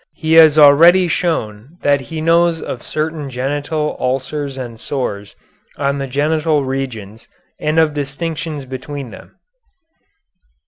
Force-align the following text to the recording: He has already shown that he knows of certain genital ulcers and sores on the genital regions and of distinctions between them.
He 0.15 0.33
has 0.33 0.57
already 0.57 1.07
shown 1.07 1.77
that 1.83 2.01
he 2.01 2.21
knows 2.21 2.59
of 2.59 2.81
certain 2.81 3.29
genital 3.29 3.95
ulcers 3.99 4.57
and 4.57 4.79
sores 4.79 5.35
on 5.77 5.99
the 5.99 6.07
genital 6.07 6.65
regions 6.65 7.27
and 7.59 7.77
of 7.77 7.93
distinctions 7.93 8.65
between 8.65 9.11
them. 9.11 9.35